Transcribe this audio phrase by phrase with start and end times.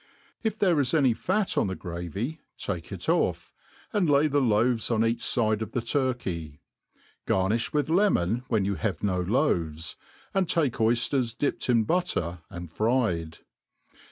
[0.41, 3.51] If there is any fat on the gravy take it ofF,
[3.93, 6.59] and lay the loaves on each fide of the turkey.
[7.27, 9.97] Garhifh with lemon when you have no loaves,
[10.33, 13.37] and take oyfter^ dipped in butter and fried.